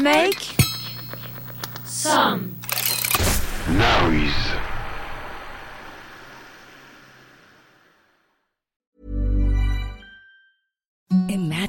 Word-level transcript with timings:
Make 0.00 0.54
some 1.84 2.54
noise. 3.70 4.52
Imagine 11.28 11.65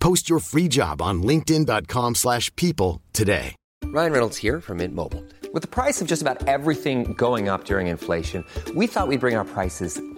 Post 0.00 0.28
your 0.30 0.40
free 0.40 0.68
job 0.68 1.02
on 1.02 1.22
linkedin.com/people 1.22 2.14
slash 2.14 2.54
people 2.56 3.00
today. 3.12 3.54
Ryan 3.84 4.12
Reynolds 4.12 4.36
here 4.36 4.60
from 4.60 4.78
Mint 4.78 4.94
Mobile. 4.94 5.24
With 5.54 5.62
the 5.62 5.68
price 5.68 6.02
of 6.02 6.08
just 6.08 6.20
about 6.20 6.46
everything 6.46 7.14
going 7.14 7.48
up 7.48 7.64
during 7.64 7.86
inflation, 7.86 8.44
we 8.74 8.86
thought 8.86 9.08
we'd 9.08 9.20
bring 9.20 9.34
our 9.34 9.46
prices 9.46 10.00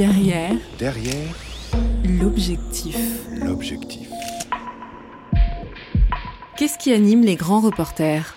derrière 0.00 0.56
Derrière 0.78 1.34
l'objectif. 2.22 2.96
l'objectif. 3.44 4.08
Qu'est-ce 6.56 6.78
qui 6.78 6.90
anime 6.90 7.20
les 7.20 7.36
grands 7.36 7.60
reporters? 7.60 8.34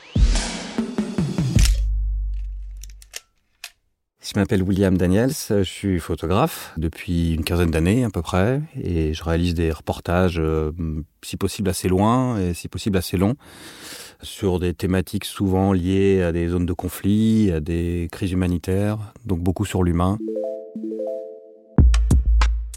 Je 4.19 4.33
m'appelle 4.35 4.61
William 4.61 4.97
Daniels, 4.97 5.31
je 5.31 5.63
suis 5.63 6.01
photographe 6.01 6.73
depuis 6.75 7.33
une 7.33 7.45
quinzaine 7.45 7.71
d'années 7.71 8.03
à 8.03 8.09
peu 8.09 8.21
près 8.21 8.61
et 8.75 9.13
je 9.13 9.23
réalise 9.23 9.53
des 9.53 9.71
reportages 9.71 10.39
euh, 10.39 10.73
si 11.23 11.37
possible 11.37 11.69
assez 11.69 11.87
loin 11.87 12.39
et 12.39 12.53
si 12.53 12.67
possible 12.67 12.97
assez 12.97 13.15
longs 13.15 13.35
sur 14.21 14.59
des 14.59 14.73
thématiques 14.73 15.23
souvent 15.23 15.71
liées 15.71 16.23
à 16.23 16.33
des 16.33 16.49
zones 16.49 16.65
de 16.65 16.73
conflit, 16.73 17.51
à 17.53 17.61
des 17.61 18.09
crises 18.11 18.33
humanitaires, 18.33 18.97
donc 19.25 19.39
beaucoup 19.39 19.63
sur 19.63 19.81
l'humain. 19.81 20.17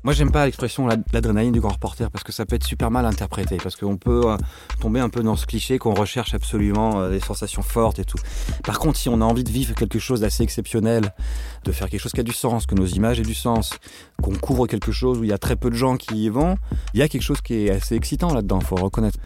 Moi, 0.07 0.13
j'aime 0.13 0.31
pas 0.31 0.45
l'expression 0.45 0.87
la- 0.87 0.99
l'adrénaline 1.13 1.51
du 1.51 1.59
grand 1.59 1.73
reporter 1.73 2.13
parce 2.13 2.23
que 2.23 2.31
ça 2.31 2.47
peut 2.47 2.55
être 2.55 2.63
super 2.63 2.93
mal 2.93 3.05
interprété, 3.07 3.57
parce 3.61 3.75
qu'on 3.75 3.97
peut 3.97 4.23
euh, 4.27 4.37
tomber 4.81 5.01
un 5.01 5.09
peu 5.09 5.21
dans 5.25 5.35
ce 5.35 5.47
cliché 5.47 5.79
qu'on 5.81 5.95
recherche 5.95 6.33
absolument 6.33 7.01
euh, 7.01 7.11
des 7.11 7.19
sensations 7.19 7.63
fortes 7.63 7.99
et 7.99 8.05
tout. 8.05 8.19
Par 8.63 8.79
contre, 8.79 9.01
si 9.01 9.09
on 9.09 9.21
a 9.21 9.25
envie 9.25 9.43
de 9.43 9.51
vivre 9.51 9.75
quelque 9.75 9.99
chose 9.99 10.21
d'assez 10.21 10.45
exceptionnel, 10.45 11.13
de 11.65 11.73
faire 11.73 11.91
quelque 11.91 11.99
chose 12.03 12.13
qui 12.13 12.21
a 12.21 12.23
du 12.23 12.33
sens, 12.33 12.67
que 12.67 12.77
nos 12.77 12.87
images 12.87 13.19
aient 13.19 13.25
du 13.25 13.35
sens, 13.35 13.73
qu'on 14.23 14.37
couvre 14.37 14.69
quelque 14.69 14.93
chose 14.93 15.19
où 15.19 15.25
il 15.25 15.31
y 15.31 15.33
a 15.33 15.39
très 15.39 15.57
peu 15.57 15.71
de 15.71 15.75
gens 15.75 15.97
qui 15.97 16.15
y 16.27 16.29
vont, 16.29 16.57
il 16.95 17.01
y 17.01 17.03
a 17.03 17.09
quelque 17.09 17.23
chose 17.23 17.41
qui 17.41 17.67
est 17.67 17.71
assez 17.71 17.97
excitant 17.97 18.33
là-dedans, 18.33 18.61
faut 18.61 18.77
reconnaître. 18.77 19.19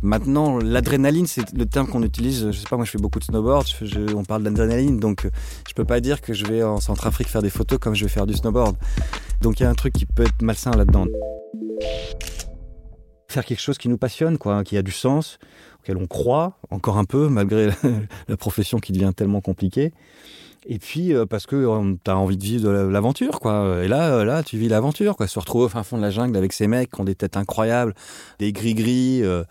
Maintenant, 0.00 0.58
l'adrénaline, 0.58 1.26
c'est 1.26 1.52
le 1.54 1.66
terme 1.66 1.88
qu'on 1.88 2.04
utilise. 2.04 2.52
Je 2.52 2.56
sais 2.56 2.68
pas, 2.70 2.76
moi, 2.76 2.86
je 2.86 2.92
fais 2.92 2.98
beaucoup 2.98 3.18
de 3.18 3.24
snowboard. 3.24 3.66
on 4.14 4.24
parle 4.24 4.44
d'adrénaline, 4.44 5.00
donc 5.00 5.24
euh, 5.24 5.30
je 5.68 5.74
peux 5.74 5.84
pas 5.84 5.98
dire 6.00 6.20
que 6.20 6.32
je 6.34 6.46
vais 6.46 6.62
en 6.62 6.80
Centrafrique 6.80 7.26
faire 7.26 7.42
des 7.42 7.50
photos 7.50 7.80
comme 7.80 7.96
je 7.96 8.04
vais 8.04 8.08
faire 8.08 8.26
du 8.26 8.34
snowboard. 8.34 8.76
Donc 9.42 9.58
il 9.58 9.62
y 9.62 9.66
a 9.66 9.70
un 9.70 9.74
truc 9.74 9.94
qui 9.94 10.04
peut 10.04 10.19
être 10.24 10.42
malsain 10.42 10.70
là-dedans. 10.72 11.06
Faire 13.28 13.44
quelque 13.44 13.60
chose 13.60 13.78
qui 13.78 13.88
nous 13.88 13.98
passionne, 13.98 14.38
quoi, 14.38 14.64
qui 14.64 14.76
a 14.76 14.82
du 14.82 14.90
sens, 14.90 15.38
auquel 15.80 15.96
on 15.96 16.06
croit 16.06 16.58
encore 16.70 16.98
un 16.98 17.04
peu, 17.04 17.28
malgré 17.28 17.70
la, 18.28 18.36
profession 18.36 18.78
qui 18.78 18.92
devient 18.92 19.12
tellement 19.14 19.40
compliquée. 19.40 19.92
Et 20.66 20.78
puis 20.78 21.14
euh, 21.14 21.24
parce 21.24 21.46
que 21.46 21.96
tu 22.04 22.10
as 22.10 22.16
envie 22.16 22.36
de 22.36 22.44
vivre 22.44 22.64
de 22.64 22.68
la- 22.68 22.84
l'aventure, 22.84 23.40
quoi. 23.40 23.80
Et 23.82 23.88
là, 23.88 24.14
euh, 24.16 24.24
là, 24.24 24.42
tu 24.42 24.58
vis 24.58 24.68
l'aventure, 24.68 25.16
quoi. 25.16 25.26
Se 25.26 25.38
retrouver 25.38 25.66
au 25.66 25.68
fin 25.68 25.82
fond 25.82 25.96
de 25.96 26.02
la 26.02 26.10
jungle 26.10 26.36
avec 26.36 26.52
ces 26.52 26.66
mecs 26.66 26.90
qui 26.90 27.00
ont 27.00 27.04
des 27.04 27.14
têtes 27.14 27.36
incroyables, 27.36 27.94
des 28.38 28.52
gris-gris, 28.52 29.22
euh, 29.22 29.44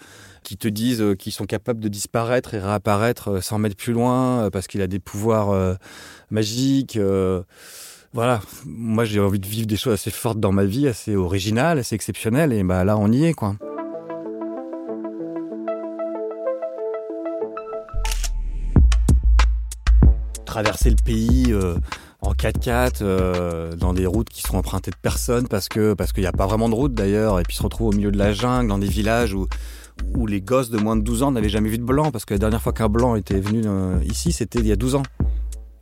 qui 0.43 0.57
te 0.57 0.67
disent 0.67 1.01
euh, 1.01 1.15
qu'ils 1.15 1.31
sont 1.31 1.45
capables 1.45 1.79
de 1.79 1.87
disparaître 1.87 2.53
et 2.53 2.59
réapparaître 2.59 3.29
euh, 3.29 3.41
100 3.41 3.59
mètres 3.59 3.75
plus 3.75 3.93
loin 3.93 4.45
euh, 4.45 4.49
parce 4.49 4.67
qu'il 4.67 4.81
a 4.81 4.87
des 4.87 4.99
pouvoirs 4.99 5.49
euh, 5.51 5.75
magiques. 6.29 6.99
Voilà, 8.13 8.41
moi 8.65 9.05
j'ai 9.05 9.19
envie 9.19 9.39
de 9.39 9.47
vivre 9.47 9.67
des 9.67 9.77
choses 9.77 9.93
assez 9.93 10.09
fortes 10.09 10.39
dans 10.39 10.51
ma 10.51 10.65
vie, 10.65 10.87
assez 10.87 11.15
originales, 11.15 11.79
assez 11.79 11.95
exceptionnelles, 11.95 12.53
et 12.53 12.63
bah 12.63 12.83
là 12.83 12.97
on 12.97 13.11
y 13.11 13.25
est 13.25 13.33
quoi. 13.33 13.55
Traverser 20.45 20.89
le 20.89 20.95
pays 21.05 21.47
euh, 21.49 21.75
en 22.21 22.33
4x4 22.33 22.97
euh, 23.01 23.75
dans 23.75 23.93
des 23.93 24.07
routes 24.07 24.29
qui 24.29 24.41
sont 24.41 24.57
empruntées 24.57 24.89
de 24.89 24.95
personnes 24.95 25.47
parce 25.47 25.69
parce 25.95 26.11
qu'il 26.11 26.23
n'y 26.23 26.27
a 26.27 26.31
pas 26.31 26.47
vraiment 26.47 26.67
de 26.67 26.75
route 26.75 26.93
d'ailleurs, 26.95 27.39
et 27.39 27.43
puis 27.43 27.55
se 27.55 27.61
retrouver 27.61 27.93
au 27.95 27.97
milieu 27.97 28.11
de 28.11 28.17
la 28.17 28.33
jungle 28.33 28.69
dans 28.69 28.79
des 28.79 28.87
villages 28.87 29.35
où 29.35 29.47
où 30.15 30.25
les 30.25 30.41
gosses 30.41 30.69
de 30.69 30.77
moins 30.77 30.95
de 30.95 31.01
12 31.01 31.23
ans 31.23 31.31
n'avaient 31.31 31.49
jamais 31.49 31.69
vu 31.69 31.77
de 31.77 31.83
blanc 31.83 32.09
parce 32.09 32.25
que 32.25 32.33
la 32.33 32.39
dernière 32.39 32.61
fois 32.61 32.73
qu'un 32.73 32.89
blanc 32.89 33.15
était 33.15 33.39
venu 33.39 33.61
euh, 33.65 33.99
ici 34.05 34.31
c'était 34.31 34.59
il 34.59 34.67
y 34.67 34.71
a 34.71 34.75
12 34.75 34.95
ans. 34.95 35.03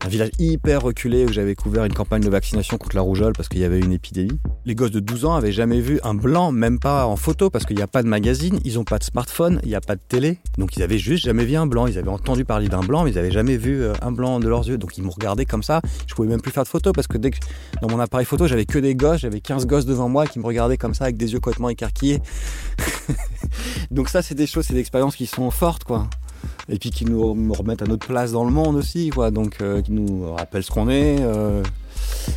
Un 0.06 0.10
village 0.10 0.30
hyper 0.38 0.84
reculé 0.84 1.26
où 1.26 1.34
j'avais 1.34 1.56
couvert 1.56 1.84
une 1.84 1.94
campagne 1.94 2.22
de 2.22 2.30
vaccination 2.30 2.78
contre 2.78 2.96
la 2.96 3.02
rougeole 3.02 3.34
parce 3.34 3.50
qu'il 3.50 3.60
y 3.60 3.64
avait 3.64 3.80
une 3.80 3.92
épidémie. 3.92 4.40
Les 4.66 4.76
gosses 4.76 4.92
de 4.92 5.00
12 5.00 5.26
ans 5.26 5.34
avaient 5.34 5.52
jamais 5.52 5.82
vu 5.82 6.00
un 6.04 6.14
blanc, 6.14 6.52
même 6.52 6.80
pas 6.80 7.06
en 7.08 7.16
photo, 7.16 7.50
parce 7.50 7.66
qu'il 7.66 7.76
n'y 7.76 7.82
a 7.82 7.88
pas 7.88 8.04
de 8.04 8.08
magazine, 8.08 8.60
ils 8.64 8.76
n'ont 8.76 8.84
pas 8.84 9.00
de 9.00 9.04
smartphone, 9.04 9.60
il 9.64 9.70
n'y 9.70 9.76
a 9.76 9.82
pas 9.82 9.96
de 9.96 10.02
télé. 10.08 10.38
Donc 10.60 10.78
ils 10.78 10.84
avaient 10.84 11.00
juste 11.00 11.26
jamais 11.26 11.46
vu 11.46 11.56
un 11.56 11.66
blanc. 11.66 11.88
Ils 11.88 11.98
avaient 11.98 12.10
entendu 12.10 12.46
parler 12.46 12.70
d'un 12.70 12.82
blanc, 12.82 13.04
mais 13.04 13.12
ils 13.12 13.16
n'avaient 13.16 13.32
jamais 13.32 13.58
vu 13.58 13.82
euh, 13.82 13.94
un 14.02 14.12
blanc 14.12 14.40
de 14.40 14.48
leurs 14.48 14.68
yeux. 14.68 14.78
Donc 14.78 14.98
ils 14.98 15.04
m'ont 15.04 15.10
regardé 15.10 15.46
comme 15.46 15.64
ça. 15.64 15.82
Je 16.06 16.14
pouvais 16.14 16.28
même 16.28 16.42
plus 16.42 16.52
faire 16.52 16.64
de 16.64 16.70
photos 16.70 16.94
parce 16.94 17.08
que 17.08 17.18
dans 17.18 17.90
mon 17.90 18.00
appareil 18.00 18.26
photo, 18.26 18.48
j'avais 18.48 18.66
que 18.66 18.78
des 18.78 18.94
gosses, 18.94 19.22
j'avais 19.22 19.42
15 19.42 19.66
gosses 19.66 19.86
devant 19.86 20.10
moi 20.10 20.28
qui 20.28 20.38
me 20.38 20.46
regardaient 20.46 20.78
comme 20.78 20.94
ça 20.94 21.06
avec 21.06 21.18
des 21.18 21.34
yeux 21.34 21.40
complètement 21.40 21.70
écarquillés. 21.70 22.22
Donc 23.92 24.10
ça, 24.10 24.22
c'est 24.22 24.36
des 24.36 24.48
choses, 24.48 24.66
c'est 24.66 24.74
des 24.74 24.80
expériences 24.80 25.16
qui 25.16 25.26
sont 25.26 25.50
fortes, 25.50 25.84
quoi 25.84 26.08
et 26.70 26.78
puis 26.78 26.92
qui 26.92 27.06
nous, 27.06 27.54
remettent 27.54 27.82
à 27.82 27.86
notre 27.86 28.08
place 28.08 28.32
dans 28.32 28.44
le 28.44 28.52
monde 28.52 28.76
aussi, 28.76 29.10
quoi. 29.10 29.32
Donc, 29.32 29.62
euh, 29.62 29.82
qui 29.82 29.92
nous 29.92 30.34
rappellent 30.34 30.64
ce 30.64 30.72
qu'on 30.72 30.90
est. 30.90 31.18
euh, 31.22 31.64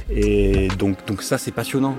et 0.08 0.68
donc, 0.78 1.06
donc 1.06 1.22
ça, 1.22 1.38
c'est 1.38 1.52
passionnant. 1.52 1.96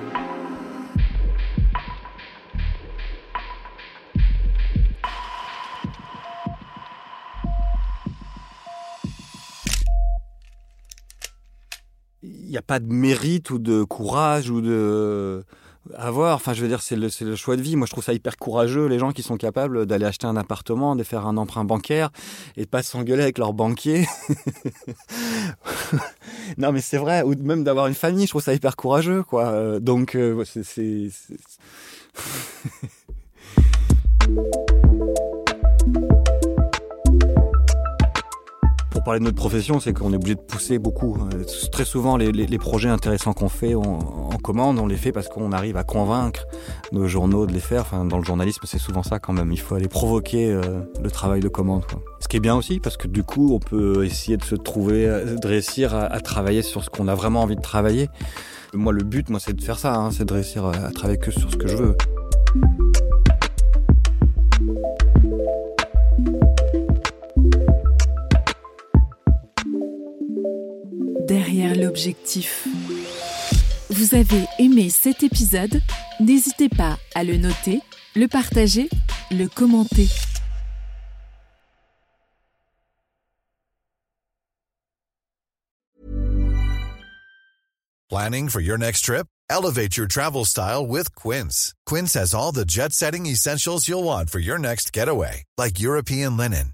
Il 12.24 12.48
n'y 12.50 12.58
a 12.58 12.62
pas 12.62 12.80
de 12.80 12.92
mérite 12.92 13.50
ou 13.50 13.60
de 13.60 13.84
courage 13.84 14.50
ou 14.50 14.62
de 14.62 15.44
avoir. 15.98 16.36
Enfin, 16.36 16.54
je 16.54 16.62
veux 16.62 16.68
dire, 16.68 16.82
c'est 16.82 16.96
le, 16.96 17.10
le 17.22 17.36
choix 17.36 17.56
de 17.56 17.62
vie. 17.62 17.76
Moi, 17.76 17.88
je 17.88 17.92
trouve 17.92 18.04
ça 18.04 18.14
hyper 18.14 18.38
courageux, 18.38 18.88
les 18.88 19.00
gens 19.00 19.12
qui 19.12 19.24
sont 19.24 19.38
capables 19.38 19.86
d'aller 19.86 20.06
acheter 20.06 20.28
un 20.28 20.38
appartement, 20.38 20.96
de 20.96 21.04
faire 21.04 21.28
un 21.28 21.38
emprunt 21.38 21.64
bancaire 21.64 22.10
et 22.58 22.62
de 22.62 22.70
pas 22.70 22.84
s'engueuler 22.84 23.24
avec 23.24 23.38
leur 23.38 23.54
banquier. 23.54 24.08
non, 26.58 26.72
mais 26.72 26.82
c'est 26.82 26.98
vrai. 26.98 27.24
Ou 27.24 27.36
même 27.42 27.64
d'avoir 27.64 27.88
une 27.88 27.94
famille, 27.94 28.26
je 28.26 28.32
trouve 28.32 28.44
ça 28.44 28.54
hyper 28.54 28.76
courageux, 28.76 29.24
quoi. 29.24 29.48
Euh, 29.48 29.80
Donc, 29.80 30.16
euh, 30.16 30.44
c'est... 30.46 31.10
parler 39.12 39.20
de 39.20 39.26
notre 39.26 39.36
profession, 39.36 39.82
c'est 39.82 39.92
qu'on 39.92 40.14
est 40.14 40.16
obligé 40.16 40.36
de 40.36 40.40
pousser 40.40 40.80
beaucoup. 40.80 41.18
Euh, 41.34 41.44
Très 41.70 41.84
souvent, 41.84 42.16
les, 42.16 42.58
projets 42.58 42.88
intéressants 42.88 43.34
qu'on 43.34 43.50
fait 43.50 43.76
en 43.76 44.00
commande, 44.42 44.80
on 44.80 44.88
les 44.88 44.96
fait 44.96 45.12
parce 45.12 45.28
qu'on 45.28 45.52
arrive 45.52 45.76
à 45.76 45.84
convaincre 45.84 46.46
nos 46.94 47.08
journaux 47.08 47.46
de 47.46 47.52
les 47.52 47.60
faire. 47.60 47.82
Enfin, 47.82 48.06
dans 48.06 48.20
le 48.20 48.24
journalisme, 48.24 48.62
c'est 48.64 48.78
souvent 48.78 49.04
ça 49.04 49.20
quand 49.20 49.34
même. 49.34 49.52
Il 49.52 49.60
faut 49.60 49.76
aller 49.76 49.90
provoquer 49.90 50.50
euh, 50.50 50.62
le 51.04 51.12
travail 51.12 51.42
de 51.42 51.50
commande. 51.50 51.84
Ce 52.22 52.30
qui 52.30 52.38
est 52.38 52.40
bien 52.40 52.56
aussi, 52.56 52.80
parce 52.80 52.96
que 52.96 53.10
du 53.10 53.24
coup, 53.24 53.54
on 53.54 53.60
peut 53.60 54.06
essayer 54.06 54.38
de 54.38 54.46
se 54.46 54.56
trouver, 54.56 55.06
euh, 55.10 55.36
de 55.36 55.46
réussir 55.46 55.94
à, 55.94 56.04
à 56.04 56.22
travailler 56.22 56.62
sur 56.62 56.82
ce 56.82 56.90
qu'on 56.90 57.10
a 57.10 57.16
vraiment 57.16 57.42
envie 57.42 57.58
de 57.58 57.62
travailler. 57.62 58.08
Moi, 58.74 58.94
le 58.94 59.04
but, 59.04 59.30
moi, 59.30 59.42
c'est 59.42 59.52
de 59.52 59.62
faire 59.62 59.78
ça, 59.78 59.94
hein, 59.94 60.12
c'est 60.12 60.24
de 60.24 60.34
réussir 60.34 60.64
à, 60.64 60.72
à 60.72 60.92
travailler 60.92 61.20
que 61.20 61.32
sur 61.32 61.52
ce 61.52 61.58
que 61.58 61.68
je 61.68 61.76
veux. 61.76 61.98
L'objectif. 71.70 72.68
Vous 73.92 74.16
avez 74.16 74.46
aimé 74.58 74.90
cet 74.90 75.22
épisode? 75.22 75.82
N'hésitez 76.20 76.70
pas 76.70 76.98
à 77.14 77.24
le 77.24 77.38
noter, 77.38 77.82
le 78.16 78.28
partager, 78.28 78.90
le 79.30 79.48
commenter. 79.48 80.08
Planning 88.10 88.50
for 88.50 88.60
your 88.60 88.78
next 88.78 89.06
trip? 89.06 89.28
Elevate 89.50 89.96
your 89.98 90.08
travel 90.08 90.46
style 90.46 90.86
with 90.86 91.14
Quince. 91.16 91.74
Quince 91.86 92.16
has 92.16 92.34
all 92.34 92.52
the 92.52 92.66
jet 92.66 92.92
setting 92.92 93.26
essentials 93.28 93.88
you'll 93.88 94.04
want 94.04 94.30
for 94.30 94.40
your 94.40 94.58
next 94.58 94.92
getaway, 94.92 95.44
like 95.58 95.80
European 95.80 96.38
linen, 96.38 96.74